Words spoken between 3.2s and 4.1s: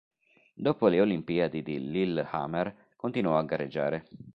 a gareggiare.